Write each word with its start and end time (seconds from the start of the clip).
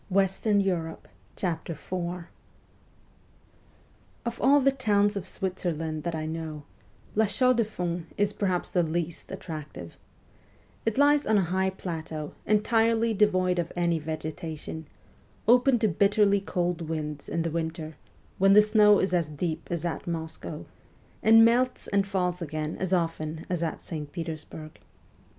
WESTERN 0.09 0.61
EUROPE 0.61 1.07
203 1.35 1.75
IV 1.95 2.23
OF 4.25 4.41
all 4.41 4.59
the 4.59 4.71
towns 4.71 5.15
of 5.15 5.27
Switzerland 5.27 6.01
that 6.01 6.15
I 6.15 6.25
know, 6.25 6.63
La 7.13 7.25
Chaux 7.27 7.53
de 7.55 7.63
Fonds 7.63 8.11
is 8.17 8.33
perhaps 8.33 8.71
the 8.71 8.81
least 8.81 9.31
attractive. 9.31 9.97
It 10.87 10.97
lies 10.97 11.27
on 11.27 11.37
a 11.37 11.43
high 11.43 11.69
plateau 11.69 12.33
entirely 12.47 13.13
devoid 13.13 13.59
of 13.59 13.71
any 13.75 13.99
vegetation, 13.99 14.87
open 15.47 15.77
to 15.77 15.87
bitterly 15.87 16.39
cold 16.41 16.81
winds 16.89 17.29
in 17.29 17.43
the 17.43 17.51
winter, 17.51 17.95
when 18.39 18.53
the 18.53 18.63
snow 18.63 18.95
lies 18.95 19.13
as 19.13 19.27
deep 19.27 19.67
as 19.69 19.85
at 19.85 20.07
Moscow, 20.07 20.65
and 21.21 21.47
rnelts 21.47 21.87
and 21.93 22.07
falls 22.07 22.41
again 22.41 22.75
as 22.79 22.91
often 22.91 23.45
as 23.51 23.61
at 23.61 23.83
St. 23.83 24.11
Petersburg. 24.11 24.79